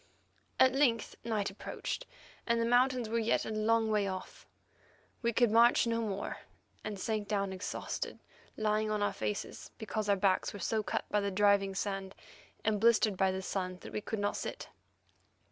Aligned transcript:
At 0.59 0.73
length 0.73 1.15
night 1.23 1.51
approached, 1.51 2.07
and 2.47 2.59
the 2.59 2.65
mountains 2.65 3.07
were 3.07 3.19
yet 3.19 3.45
a 3.45 3.51
long 3.51 3.91
way 3.91 4.07
off. 4.07 4.47
We 5.21 5.31
could 5.31 5.51
march 5.51 5.85
no 5.85 6.01
more, 6.01 6.39
and 6.83 6.99
sank 6.99 7.27
down 7.27 7.53
exhausted, 7.53 8.17
lying 8.57 8.89
on 8.89 9.03
our 9.03 9.13
faces, 9.13 9.69
because 9.77 10.09
our 10.09 10.15
backs 10.15 10.53
were 10.53 10.59
so 10.59 10.81
cut 10.81 11.05
by 11.11 11.19
the 11.19 11.29
driving 11.29 11.75
sand 11.75 12.15
and 12.65 12.81
blistered 12.81 13.15
by 13.15 13.31
the 13.31 13.43
sun 13.43 13.75
that 13.81 13.93
we 13.93 14.01
could 14.01 14.17
not 14.17 14.35
sit. 14.35 14.69